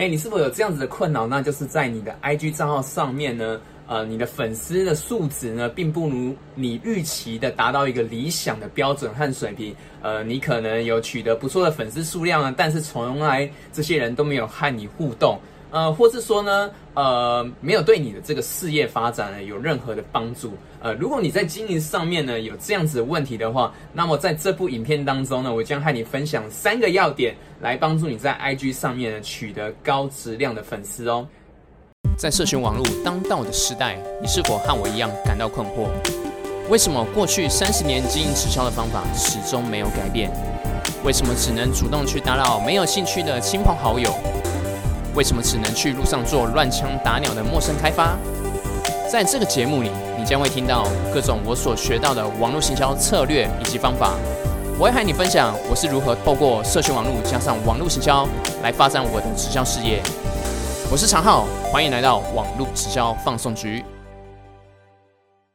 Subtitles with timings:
[0.00, 1.26] 诶，你是否有这样子的困扰？
[1.26, 9.76] 那就是在你的 IG 账号上面呢，呃，你的粉丝的数值呢，并不如你预期的达到一个理想的标准和水平。
[10.00, 15.38] 呃，你可能有取得不错的粉丝数量啊，但是从来这些人都没有和你互动。
[15.70, 20.52] 呃，或是说呢，呃，没有对你的这个事业发展呢有任何的帮助。
[20.82, 31.26] 呃，如果你在经营上面呢有这样子的问题的话，那么在这部影片当中呢，我将和你分享三个要点，来帮助你在 IG 上面呢取得高质量的粉丝哦。
[32.16, 35.88] 在社群网络当道的时代，你是否和我一样感到困惑？
[36.68, 40.30] 为什么过去三十年经营直销的方法始终没有改变？
[41.04, 44.12] 为什么只能主动去打扰没有兴趣的亲朋好友？
[45.14, 48.16] 为什么只能去路上做乱枪打鸟的陌生开发？
[49.10, 54.14] 在这个节目里，你将会听到各种我所学到的网络行销策略以及方法。
[54.78, 58.26] 我会和你分享我是如何透过社群网络加上网络行销
[58.62, 60.00] 来发展我的直销事业。
[60.90, 63.84] 我是常浩，欢迎来到网络直销放送局。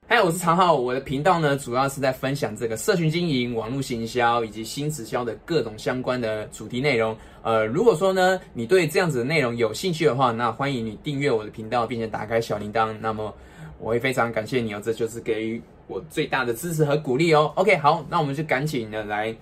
[0.08, 0.76] 嗨，我是常浩。
[0.76, 7.18] 我的频道呢，主要是在分享这个社群经营、网络行销以及新直销的各种相关的主题内容。
[7.42, 12.96] 呃，如果说呢，你对这样子的内容有兴趣的话，那欢迎你订阅我的频道，并且打开小铃铛。
[13.02, 13.34] 那么
[13.80, 17.52] 我会非常感谢你哦，这就是给予我最大的支持和鼓励哦。
[17.56, 19.36] OK，好，那我们就赶紧的来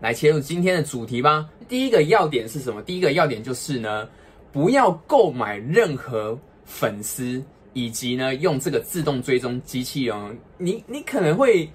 [0.00, 1.44] 来切入今天的主题吧。
[1.68, 2.80] 第一个要点是什么？
[2.82, 4.08] 第一个要点就是呢，
[4.52, 7.42] 不要购买任何粉丝。
[7.76, 11.68] 以及呢，用这个自动追踪机器人，你你可能会，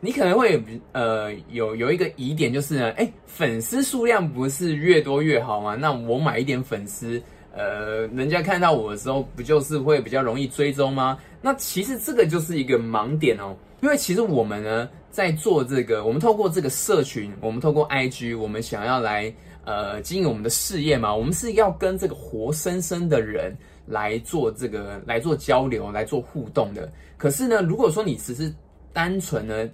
[0.00, 5.76] 你可能会呃有有一个疑点，就是呢，哎，粉丝数量不是越多越好吗？
[5.76, 7.22] 那我买一点粉丝，
[7.54, 11.16] 呃，人家看到我的时候，不就是会比较容易追踪吗？
[11.40, 19.32] 那其实这个就是一个盲点哦，因为其实我们呢在做这个，我们透过这个社群，我们透过 IG，我们想要来
[19.64, 23.56] 呃经营我们的事业嘛，我们是要跟这个活生生的人。
[23.86, 28.54] 来做这个来做交流来做互动的，可是呢，如果说你只是
[28.92, 29.68] 单纯呢，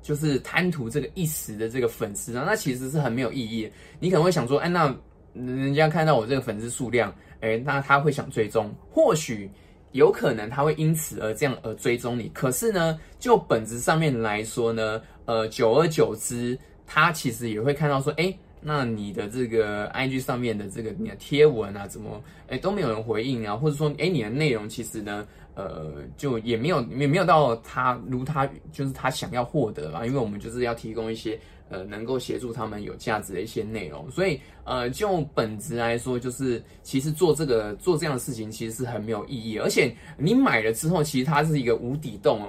[0.00, 3.70] 就是贪图这个一时的这个粉丝啊，那其实是很没有意义。
[4.00, 4.94] 你可能会想说，哎，那
[5.34, 9.50] 人家看到我这个粉丝数量，哎，那他会想追踪，或许
[9.92, 12.30] 有可能他会因此而这样而追踪你。
[12.34, 18.34] 可是呢，就本质上面来说呢，呃，久而久之，他其实也会看到说，哎。
[18.60, 23.56] 那你的这个 IG 上面的这个你的贴文啊，怎么哎都没有人回应啊？
[23.56, 42.48] 或者说哎你的内容其实呢，呃，就也没有也没有到他如他就是他想要获得啊，因为我们就是要提供一些呃能够协助他们有价值的一些内容，所以呃就本质来说，就是其实做这个做这样的事情其实是很没有意义，而且你买了之后，其实它是一个无底洞哦。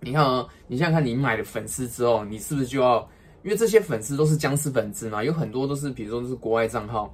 [0.00, 3.08] 你看哦，你想想看，你买了粉丝之后，你是不是就要？
[3.42, 7.12] 因为这些粉丝都是僵尸粉丝嘛，有很多都是，比如说是国外账号，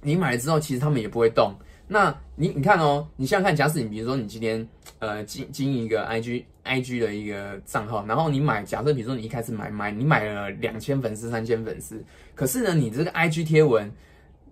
[0.00, 1.52] 你买了之后，其实他们也不会动。
[1.88, 4.66] 那你你看哦，你想想看，假使你比如说你今天
[4.98, 12.04] 呃经经营一个 I G I G 的一个账号，然后你买，假设比如说你一开始买买你买了两千粉丝、三千粉丝，
[12.34, 13.90] 可是呢，你这个 I G 贴文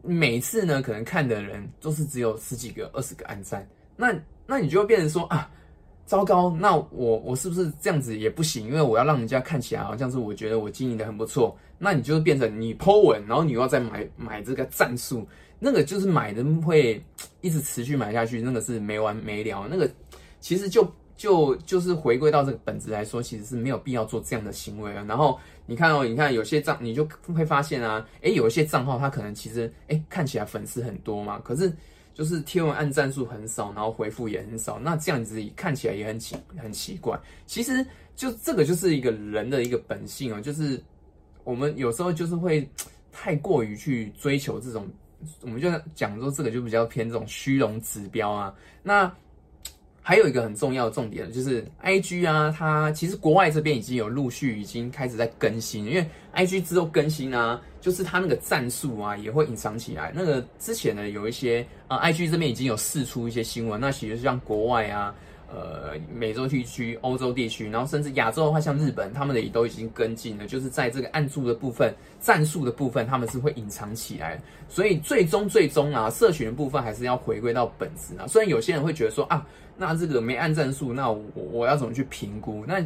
[0.03, 4.13] 每次呢可能看的人都是只有十几个、二十个按赞，那
[4.47, 5.51] 那你就会变成说啊。
[6.07, 8.69] 糟糕，那我我是不是这样子也不行？
[8.69, 15.27] 因为我要让人家看起来好像是我觉得我经营的很不错，那你就变成你 Po 文，然后你又要再买买这个战术，
[15.59, 17.05] 那个就是买的会
[17.41, 19.67] 一直持续买下去，那个是没完没了。
[19.69, 19.91] 那个
[20.39, 25.05] 其实就就就是回归到这个本质来说，其实是没有必要做这样的行为啊。
[25.09, 31.73] 然后你看哦，你看有些账，你就会发现啊，诶，有一些账号它可能其实诶看起来粉丝很多嘛，可是。
[32.17, 37.21] 就是贴文按赞数很少，然后回复也很少，那这样子看起来也很奇很奇怪。
[37.45, 37.85] 其实
[38.15, 40.83] 就这个就是一个人的一个本性哦，就是
[41.45, 42.67] 我们有时候就是会
[43.13, 44.89] 太过于去追求这种，
[45.43, 48.55] 我们就讲说这个就比较偏这种虚荣指标啊。
[48.83, 49.15] 那
[50.09, 60.13] 还有一个很重要的重点，就是 I G 啊，它其实国外这边已经有陆续已经开始在更新，因为 I G 之后更新啊，就是它那个战术啊也会隐藏起来。
[60.15, 65.13] 那个之前呢有一些啊，I G 这边已经有试出一些新闻，那其实像国外啊。
[65.49, 74.41] 呃，美洲地区、欧洲地区，然后甚至亚洲的话，像日本，他们的也都已经跟进了，就是在这个暗注的部分、战术的部分，他们是会隐藏起来。
[74.69, 78.27] 所以最终、最终啊，社群的部分还是要回归到本质啊。
[78.27, 79.47] 虽然有些人会觉得说啊，
[79.77, 82.65] 那这个没按战术，那我我要怎么去评估？
[82.67, 82.85] 那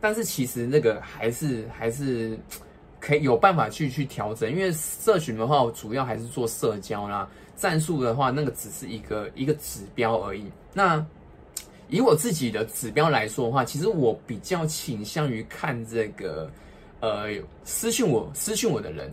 [0.00, 2.36] 但是其实那个还是还是
[2.98, 10.44] 可以有办法去去调整，因为社群的话，主要还是做社交啦，战术的话，那个只是一个一个指标而已。
[10.74, 11.04] 那
[11.90, 16.50] 以我自己的指标来说的话，其实我比较倾向于看这个，
[17.00, 17.28] 呃，
[17.64, 19.12] 私信我私信我的人，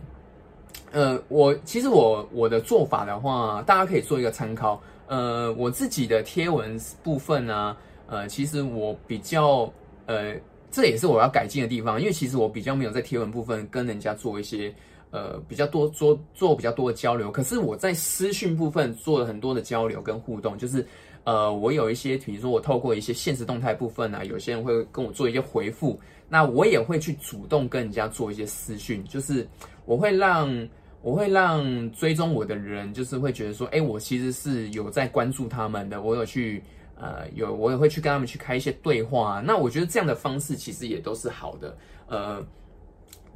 [0.92, 4.80] 呃，我其实我我的做法的话，大家可以做一个参考。
[5.08, 7.76] 呃，我自己的贴文部分呢，
[8.06, 9.72] 呃，其实我比较
[10.04, 10.34] 呃，
[10.70, 14.70] 这也是我要改进的地方，因为其实我比较没有在贴文部分跟人家做一些
[15.10, 20.86] 呃比较多做做比较多的交流，可是我在私讯部分做了很多的交流跟互动，就是
[21.28, 29.46] 呃，我有一些，比如说我透过一些现实动态部分啊，有些人会跟我做一些回复，那我也会去主动跟人家做一些私讯，就是
[29.84, 30.68] 我会让。
[31.00, 36.60] 我会让追踪我的人，就是会觉得说，哎，我其实是有在关注他们的，我有去，
[36.96, 39.40] 呃，有我也会去跟他们去开一些对话。
[39.46, 41.78] 那我觉得这样的方式其实也都是好的，
[42.08, 42.44] 呃，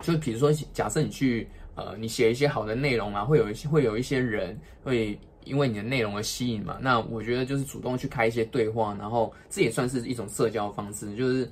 [0.01, 6.79] 就比如说，假设你去，呃，你写一些好的内容啊，会有一些会有一些人会因为你的内容而吸引嘛。
[6.81, 11.15] 那我觉得就是主动去开一些对话，然后这也算是一种社交方式。
[11.15, 11.51] 就是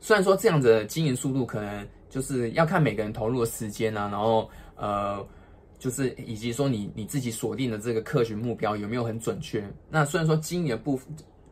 [0.00, 4.50] 虽然说这样子的经营速度可能就是要看每个人投入的时间啊，然后。
[4.76, 5.24] 呃，
[5.78, 9.64] 就是以及说你你自己锁定的这个客群目标有没有很准确？
[9.88, 11.00] 那虽然说经营的部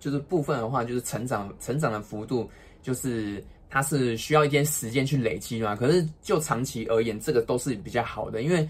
[0.00, 2.50] 就是部分的话，就是成长成长的幅度，
[2.82, 3.40] 就是
[3.70, 5.76] 它是需要一些时间去累积嘛。
[5.76, 8.69] 可是就长期而言，这个都是比较好的，因为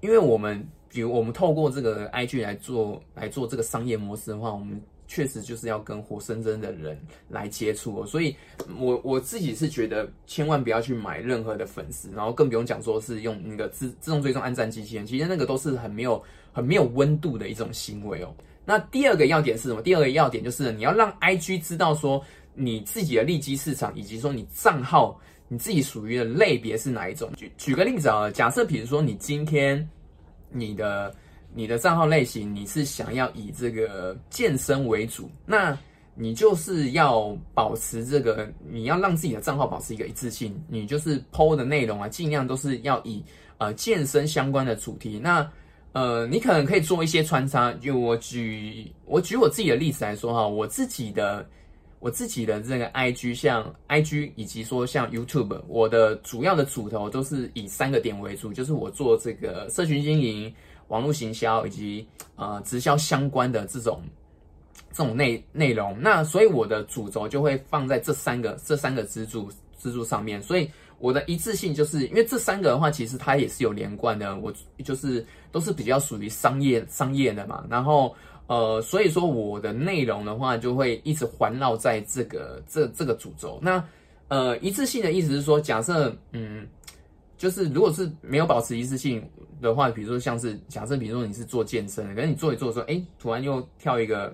[0.00, 4.80] 因为我们比如我们透过这个 IG 来做来做这个商业模式的话，我们。
[5.12, 6.96] 确实就是要跟活生生的人
[7.28, 8.32] 来接触哦，所以
[8.78, 16.22] 我我自己是觉得千万不要去买任何的粉丝，然后更不用讲说是用那个自自动追踪、按赞机器人，其实那个都是很没有
[16.52, 18.32] 很没有温度的一种行为哦。
[18.64, 19.82] 那第二个要点是什么？
[19.82, 27.28] 第二个要点就是你要让 IG 知道说你自己的利基市场，以及说你账号你自己属于的类别是哪一种。
[27.36, 29.90] 举举个例子啊，假设比如说你今天
[30.50, 31.14] 你的。
[31.52, 35.76] 你的账号类型，你是想要以这个健身为主，那
[36.14, 43.20] 你就是要保持这个，你要让自己的账号保持一个一致性，你就是 PO 的内容啊，尽量都是要以
[43.58, 45.18] 呃健身相关的主题。
[45.18, 45.44] 那
[45.90, 51.44] 呃，你可能可以做一些穿插，就我举我举我自己的例子来说哈，我自己的
[52.00, 60.52] 我自己的这个 IG，像 IG 以及说像 YouTube，我的主要的主头都是以三个点为主，就是我做这个社群经营。
[60.88, 62.04] 网络行销以及
[62.34, 64.02] 呃直销相关的这种
[64.92, 69.48] 这种内内容，那所以我的主轴就会放在这三个这三个支柱
[69.78, 70.68] 支柱上面，所以
[70.98, 74.52] 我的一致性就是因为这三个的话，其实它也是有连贯的，我
[74.82, 78.12] 就是都是比较属于商业商业的嘛，然后
[78.50, 83.82] 呃所以说我的内容的话就会一直环绕在这个这这个主轴，那
[84.26, 86.66] 呃一致性的意思是说，假设嗯。
[87.40, 89.26] 就是如果是没有保持一致性
[89.62, 94.30] 的话，比如说像是假设，比如说你是做健身的，可是你做一做的时候，哎，突然又跳一个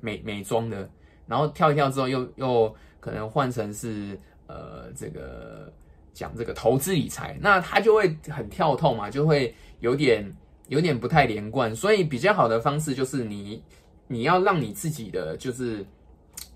[0.00, 0.88] 美美妆的，
[1.26, 5.70] 然后跳一跳之后又又可能换成是呃这个
[6.14, 10.24] 讲这个投资理财，那它就会很跳痛嘛，就会有点
[10.68, 11.74] 有点不太连贯。
[11.74, 13.62] 所以比较好的方式就是你
[14.06, 15.84] 你要让你自己的就是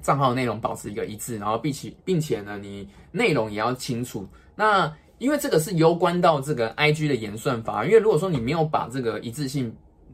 [0.01, 4.27] 账号内容保持一个一致，然后并且并且呢，你内容也要清楚。
[4.55, 9.73] 那因为这个是攸关到这个 I G 的演算法，因为如果说你没有把这个一致性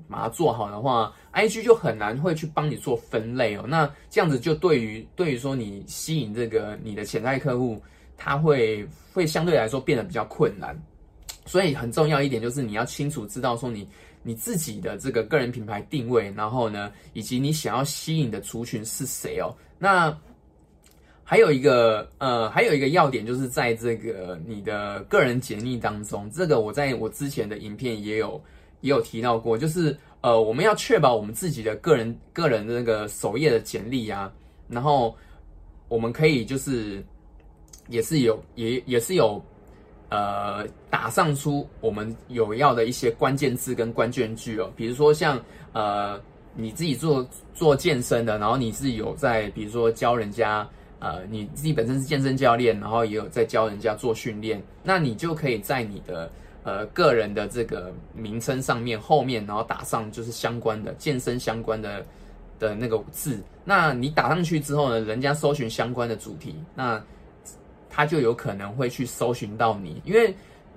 [0.09, 3.65] 把它做好的话，I G 就很难会去帮你做分类哦。
[3.67, 7.81] 那这样子就对于对于说你吸引这个你的潜在客户，
[8.17, 10.79] 他会会相对来说变得比较困难。
[11.49, 13.89] 所以很重要一点就是你要清楚知道说你
[14.23, 19.49] 你自己的这个个人品牌定位，然后呢，以及你想要吸引的族群是谁哦。
[19.79, 20.17] 那
[21.25, 28.41] 还有一个呃，还有一个要点就是在这个你的个人简历当中，这个我在我之前的影片也有
[28.81, 34.33] 也有提到过，就是呃，我们要确保我们自己的个人个人的那个首页的简历啊，
[34.69, 35.15] 然后
[35.89, 37.05] 我们可以就是
[37.89, 39.43] 也是有也也是有
[40.09, 45.41] 呃打上出我们有要的一些关键字跟关键句哦，比如说像
[45.73, 46.21] 呃
[46.55, 50.69] 你自己做做健身的，然后你是有在比如说教人家。
[51.01, 56.29] 呃，你自己本身是健身教练，然后也有在教人家做训练，那你就可以在你的
[56.65, 62.05] 呃个人的这个名称上面后面，然后打上就是相关的健身相关的
[62.59, 63.41] 的那个字。
[63.65, 67.01] 那你打上去之后呢，人家搜寻相关的主题，那
[67.99, 70.01] 他就有可能会去搜寻到你。
[70.05, 70.33] 因为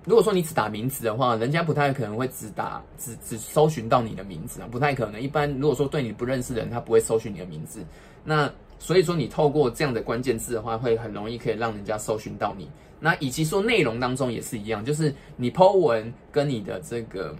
[0.05, 5.21] 如果说你只打名字的话，人家不太可能会只打只只搜寻到你的名字啊，不太可能。
[5.21, 7.85] 一般如果说对你不认识的人，他不会搜寻你的名字。
[8.23, 12.67] 那所以说，你透过这样的关键字的话，会很容易可以让人家搜寻到你。
[12.99, 17.35] 那以及说内容当中也是一样，就是你 Po 文跟你的这个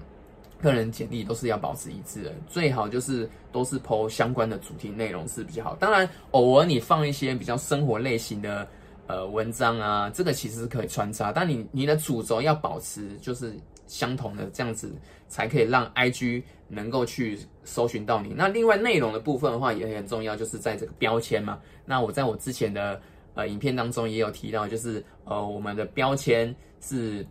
[0.62, 5.76] 个人简历都是要保持一致的，最好就是都是 Po 相关的主题内容是比较好。
[5.80, 8.68] 当然，偶尔你放一些比较生活类型的
[9.08, 13.54] 呃文章啊，这个其实是可以穿插，但你你的主轴要保持就是
[13.88, 14.92] 相同的这样子，
[15.28, 18.34] 才可以让 IG 能够去搜寻到你。
[18.36, 21.60] 那另外内容的部分的话也很重要，就是在这个标签嘛。
[21.86, 23.02] 那我在我之前的
[23.34, 27.26] 呃影片当中也有提到，就是呃我们的标签是。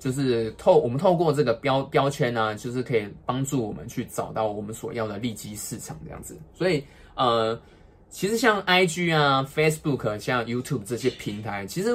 [0.00, 6.38] 就是透我们透过这个标标签呢，就是可以帮助我们去找到我们所要的利基市场这样子。
[6.54, 6.84] 所以
[7.16, 7.60] 呃，
[8.10, 11.90] 其实像 IG 啊、Facebook、像 YouTube 这些平台，其实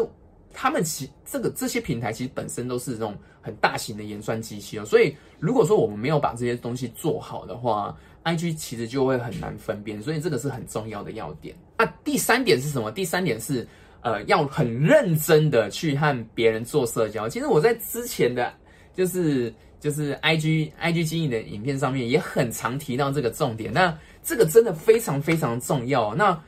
[0.54, 4.86] 他们其这个这些平台其实本身都是这种很大型的演算机器哦。
[4.86, 10.02] 所以如果说我们没有把这些东西做好的话，IG 其实就会很难分辨。
[10.02, 11.56] 所以这个是很重要的要点。
[11.78, 12.92] 那第三点是什么？
[12.92, 13.68] 第三点是。
[14.06, 17.30] 呃，要很认真的去和别人做社交。
[17.30, 18.54] 其实我在之前的，
[18.94, 23.72] 就是就是 I G I G 经营的影片上面也很常提到这个重点。
[23.72, 26.16] 那这个真的非常非常重要。
[26.16, 26.42] 那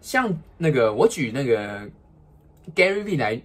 [0.00, 1.88] 像那个我举那个
[2.74, 3.40] Gary V 来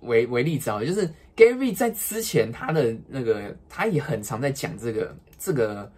[0.00, 5.90] 为为例子啊，就是 Gary V 在之前他的那个他也很常在讲这个这个。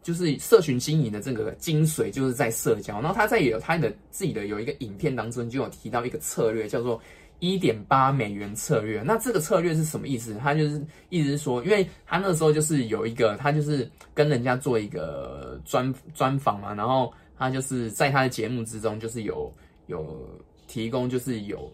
[0.00, 2.98] 就是社群经营的这个精髓，就是在社交。
[3.00, 6.98] 然后他在有他的自己的有一个影片当中，就有提到一个策略，叫做
[7.40, 9.02] 一点八美元策略。
[9.02, 10.34] 那这个策略是什么意思？
[10.34, 19.52] 他就是意思是说，因为他那时候就是有一个，他就是跟人家做一个专专访嘛，然后他就是在他的节目之中，就是有
[19.86, 20.28] 有
[20.66, 21.72] 提供，就是有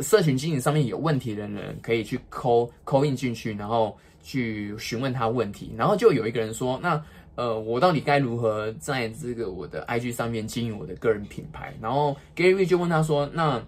[0.00, 5.72] 社群经营上面有问题的人可以去扣扣印进去，然后去询问他问题。
[5.76, 7.02] 然后就有一个人说，那。
[7.34, 11.72] 呃，我到底该如何在这个我的 IG 上面经营我的个人品牌？
[11.80, 13.58] 然后 Gary 就问他说：“那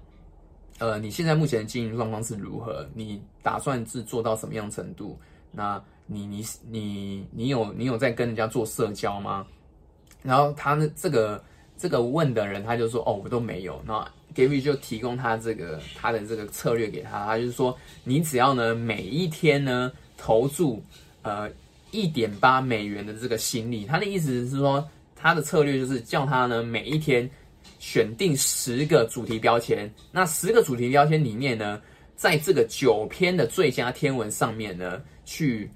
[0.78, 2.88] 呃，你现在目前的经营状况是如何？
[2.94, 5.18] 你打算是做到什么样程度？
[5.50, 9.46] 那你你你你有你有在跟人家做社交吗？”
[10.22, 11.42] 然后他呢，这个
[11.76, 20.82] 这个问的人他就说：“哦，我都没有。”那 Gary 就提供他这个他的这个策略给他，他就是说：“你只要呢每一天呢投注
[21.22, 21.50] 呃。”
[21.94, 27.30] 一点八美元的这个心力，他的意思是说，他的策略就是叫他呢每一天
[27.84, 31.78] 选定十个主题标签，那十个主题标签里面呢，
[32.16, 35.68] 在这个九篇的最佳天文上面呢，去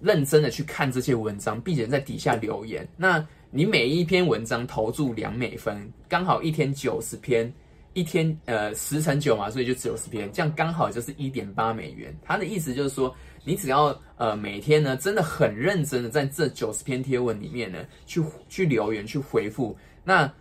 [0.00, 2.88] 认真的去看这些文章，并且在底下留言。
[2.96, 7.52] 那你每一篇文章投注两美分，刚好一天九十篇，
[7.92, 12.16] 一天呃十乘九嘛，所以就九十篇，这样刚好就是一点八美元。
[12.24, 13.14] 他的意思就是说。
[13.44, 20.32] 你只要呃每天呢真的很认真的在这九十篇贴文里面呢去去留言去回复，那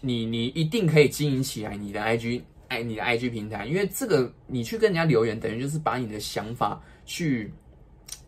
[0.00, 7.52] 你你一定可以经营起来你的 IG 哎你的 IG 平台，因为这个你去跟人家留言，等于就是把你的想法去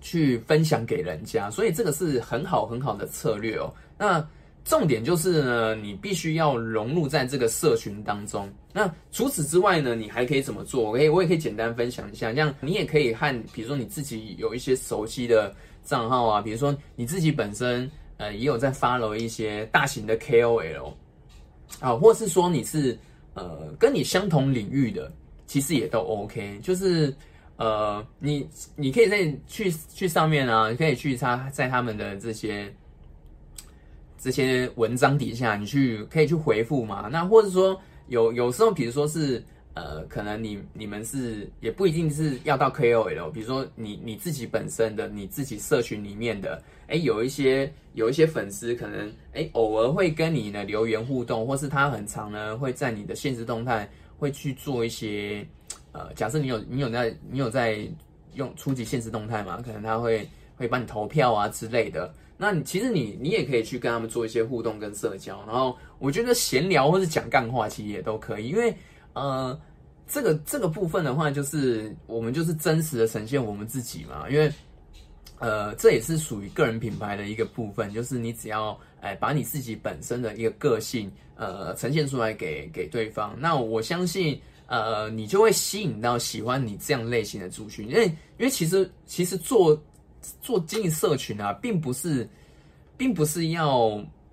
[0.01, 3.73] 去分享给人家，所以这个是很好很好的策略哦。
[3.99, 4.27] 那。
[4.69, 8.53] 重点就是呢，你必须要融入在这个社群当中。
[8.73, 10.83] 那除此之外呢，你还可以怎么做？
[10.83, 12.35] 我可以，我也可以简单分享一下。
[12.35, 15.55] 像你也可以和，比如说你自己有一些熟悉的
[15.85, 20.93] 账号啊，比如说你自己本身呃也有在 follow 一些大型的 KOL
[21.81, 22.99] 啊，或是说你是
[23.35, 25.13] 呃跟你相同领域的，
[25.47, 26.59] 其实也都 OK。
[26.63, 27.15] 就是
[27.57, 32.73] 呃你你可以在去去上面啊，你可以去他在他们的这些。
[34.19, 37.07] 这些文章底下，你去可以去回复嘛？
[37.13, 39.45] 那或者说有有时候，比如说是
[39.77, 53.87] 呃，可能你你们是也不一定是要到 KOL，比如说你你自己本身的你自己社群里面的，哎，有一些有一些粉丝可能哎偶尔会跟你呢留言互动，或是他很长呢会在你的现实动态
[54.19, 55.47] 会去做一些
[55.93, 57.87] 呃，假设你有你有在你有在
[58.33, 59.61] 用初级现实动态嘛？
[59.61, 62.11] 可能他会会帮你投票啊之类的。
[62.39, 68.75] 那你其实你你也可以去跟他们做一些互动跟社交，然后我觉得闲聊或是讲干话其实也都可以，因为
[69.17, 69.59] 呃
[70.07, 74.53] 这个这个部分的话，就是我们就是真实的呈现我们自己嘛，因为
[75.41, 88.07] 呃这也是属于个人品牌的一个部分，就是你只要哎把你自己本身的一个个性呃呈现出来给给对方，那我相信呃你就会吸引到喜欢你这样类型的族群，因为
[88.39, 89.77] 因为其实其实做。
[90.43, 92.29] 做经营社群啊，并不是，
[92.97, 93.77] 并不是要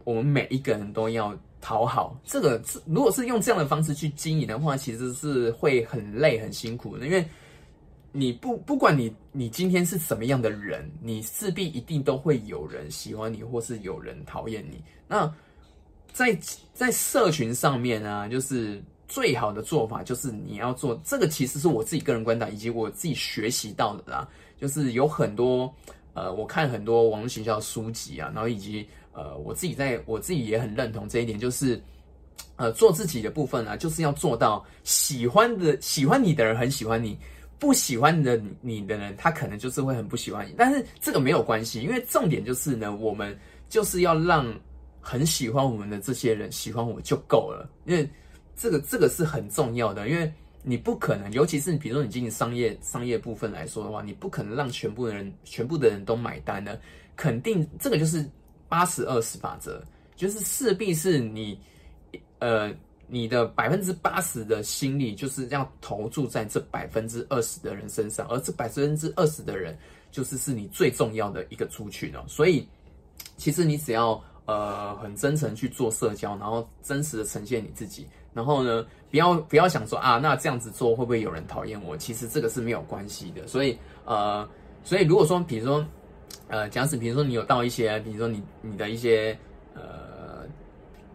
[0.03, 2.19] 我们每一个人都要讨好。
[2.25, 7.05] 这个是如果是用这样的方式去经营的话，其实是会很累、很辛苦的。
[7.05, 7.25] 因为
[8.11, 14.83] 你不不管你你今天是什么样的人，你势必一定都会有人喜欢你，或是有人讨厌你。
[15.07, 15.33] 那
[16.11, 16.37] 在
[16.73, 24.27] 在社群上面呢，就是最好的做法就是你要做这个，其实是我自己个人观点，以及我自己学习到的啦。
[24.59, 25.73] 就是有很多，
[26.13, 31.81] 呃，我看很多网络学校书籍啊，然后以及呃，我自己在我自己也很认同这一点，就是
[32.55, 37.17] 呃，做自己的部分呢，就是要做到喜欢的喜欢你的人很喜欢你，
[37.59, 40.53] 不喜欢的你的人，他可能就是会很不喜欢你。
[40.57, 43.37] 但是这个没有关系，因为重点就是呢，我们
[43.69, 44.53] 就是要让
[44.99, 48.09] 很喜欢我们的这些人喜欢我就够了，因为
[48.55, 56.79] 这个这个是很重要的，因为你不可能，尤其是比如说你进行商业商业部分来说的话，你不可能让全部的人全部的人都买单的，
[57.15, 58.25] 肯定这个就是
[58.73, 59.79] 八十二十法则，
[60.15, 61.59] 就是势必是你。
[62.39, 62.69] 呃，
[63.07, 69.77] 你的百分之八十的心力就是要投注在这百分之二十的人身上，而这百分之二十的人
[70.11, 72.19] 就是是你最重要的一个族群哦。
[72.27, 72.67] 所以，
[73.37, 81.95] 其实你只要呃很真诚去做社交，然后真实的呈现你自己，然后呢，不要不要想说啊，那这样子做会不会有人讨厌我？
[81.95, 83.47] 其实这个是没有关系的。
[83.47, 84.45] 所以呃，
[84.83, 85.85] 所以如果说比如说
[86.47, 89.37] 呃，假使比如说你有到一些，比如说你你的一些
[89.73, 90.45] 呃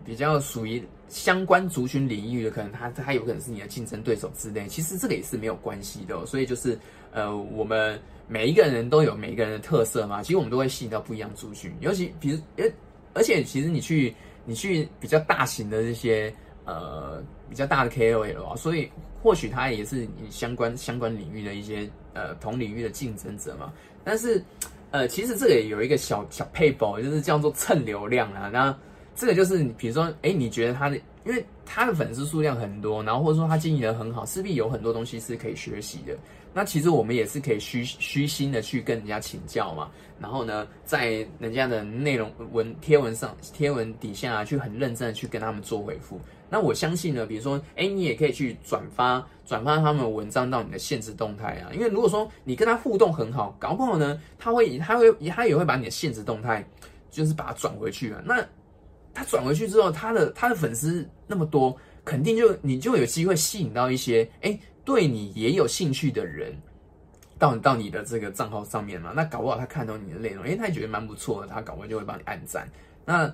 [0.05, 0.83] 比较属于。
[1.11, 6.27] 相关族群领域的可能，他他有可能是你的竞争对手之类，其实这个也是没有关系的。
[6.27, 6.79] 所以就是，
[7.13, 11.73] 呃，我们每一个人都有每一个人的特色嘛，其实我们都会吸引到不一样族群。
[11.81, 12.71] 尤其比如，而
[13.15, 16.31] 而且其实你去你去比较大型的这些
[16.67, 18.91] 呃比较大的 KOL 啊，所以
[19.23, 23.73] 或许他也是你相关相关领域的一些呃同领域的竞争者嘛。
[24.05, 24.45] 但是
[24.91, 28.77] 呃，其实这个也有一个小小配宝，就是叫做蹭流量啊，那。
[29.21, 36.17] 这个就是你，比如说，哎，你觉得他的，因为他的粉丝数量很多，然后或者说他经营的很好，势必有很多东西是可以学习的。
[36.53, 39.91] 那其实我们也是可以虚虚心的去跟人家请教嘛。
[40.21, 46.21] 然后呢，在人家的内容文贴文上、贴文底下啊去很认真的去跟他们做回复。
[46.51, 51.71] 那我相信呢，比如说，哎，你也可以去转发转发他们文章到你的现实动态啊。
[51.73, 56.67] 因为如果说你跟他互动很好，搞不好呢，他会他会他也会把你的现实动态
[57.11, 58.21] 就是把它转回去啊。
[58.25, 58.45] 那
[59.15, 66.51] 他转回去之后，他的他的粉丝那么多，肯定就你就有机会吸引到一些哎对你也有兴趣的人，
[67.39, 69.13] 到你到你的这个账号上面嘛。
[69.15, 72.67] 那搞不好他看到你的内容，哎，他也觉得蛮不错的，他搞不好就会帮你按赞。
[73.05, 73.31] 那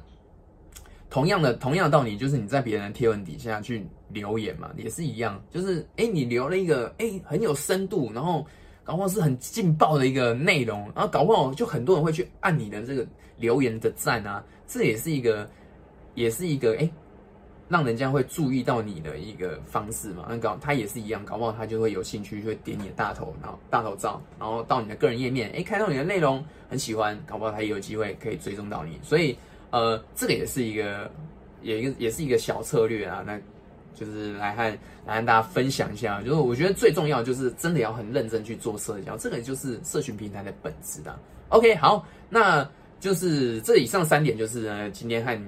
[1.08, 8.44] 同样的，同样的道理，就是你在别人的贴文底下去留言嘛，也是一样，就是哎，你留了一个哎很有深度，然后
[8.82, 15.48] 搞不好是很劲爆的一个内容，然后搞不好就很多人会去按你的这个留言的赞啊，这也是一个。
[16.16, 16.88] 也是一个哎，
[17.68, 20.26] 让人家会注意到你的一个方式嘛。
[20.28, 28.98] 那搞他也是一样，搞不好他就会有兴趣，就会点你的大头，然后大头照，然后到你的个人页面，哎，看到你的内容很喜欢，搞不好他也有机会可以追踪到你。
[29.02, 29.36] 所以，
[29.70, 31.10] 呃，这个也是一个，
[31.62, 33.24] 也个也是一个小策略啊。
[33.26, 33.40] 那
[33.94, 34.62] 就是来和
[35.06, 41.18] 来和大家分享一下，就是我觉得最重要就是真的要很认真去做社交，这个就是社群平台的本质的。
[41.48, 42.68] OK，好，那
[43.00, 45.38] 就是这以上三点就是呢，今天和。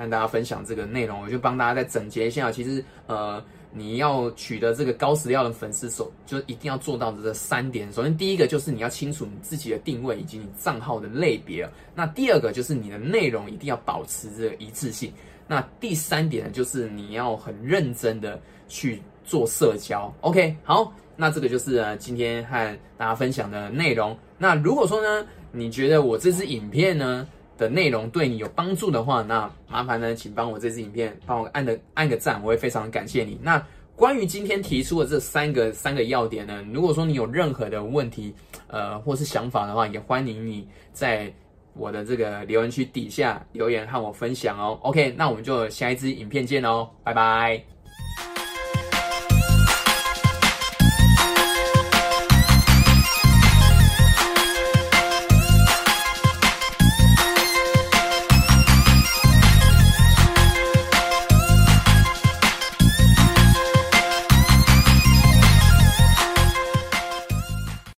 [0.00, 2.50] 和大家分享这个内容，我就帮大家再总结一下。
[2.50, 7.92] 其实，呃，你要取得这个高质量的粉丝手，就一定要做到的这三点。
[7.92, 11.68] 首先，第一个就是你要清楚你自己的定位以及你账号的类别。
[11.94, 15.12] 那第二个就是你的内容一定要保持这个一致性。
[15.46, 20.10] 那第三点呢，就是你要很认真的去做社交。
[20.22, 24.16] OK，好，那这个就是今天和大家分享的内容。
[24.38, 27.28] 那如果说呢，你觉得我这支影片呢？
[27.60, 33.38] 的内容对你有帮助的话，那麻烦呢，请帮我这支影片帮我按个按个赞，我会非常感谢你。
[33.42, 33.62] 那
[33.94, 38.34] 关于今天提出的这三个三个要点呢，如果说你有任何的问题，
[38.68, 41.30] 呃，或是想法的话，也欢迎你在
[41.74, 44.78] 我的这个留言区底下留言和我分享哦。
[44.80, 47.79] OK，那我们就下一支影片见哦，拜拜。